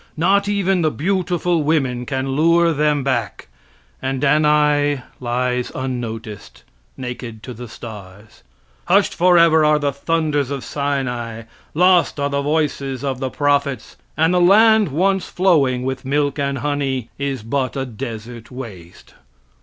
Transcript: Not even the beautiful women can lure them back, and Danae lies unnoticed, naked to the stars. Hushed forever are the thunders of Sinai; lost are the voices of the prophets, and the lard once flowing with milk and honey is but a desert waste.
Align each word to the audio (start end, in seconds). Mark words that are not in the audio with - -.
Not 0.17 0.49
even 0.49 0.81
the 0.81 0.89
beautiful 0.89 1.61
women 1.61 2.07
can 2.07 2.29
lure 2.31 2.73
them 2.73 3.03
back, 3.03 3.47
and 4.01 4.19
Danae 4.19 5.03
lies 5.19 5.71
unnoticed, 5.75 6.63
naked 6.97 7.43
to 7.43 7.53
the 7.53 7.67
stars. 7.67 8.41
Hushed 8.85 9.13
forever 9.13 9.63
are 9.63 9.77
the 9.77 9.91
thunders 9.93 10.49
of 10.49 10.63
Sinai; 10.63 11.43
lost 11.75 12.19
are 12.19 12.31
the 12.31 12.41
voices 12.41 13.03
of 13.03 13.19
the 13.19 13.29
prophets, 13.29 13.95
and 14.17 14.33
the 14.33 14.41
lard 14.41 14.87
once 14.87 15.27
flowing 15.27 15.83
with 15.83 16.03
milk 16.03 16.39
and 16.39 16.57
honey 16.57 17.11
is 17.19 17.43
but 17.43 17.75
a 17.75 17.85
desert 17.85 18.49
waste. 18.49 19.13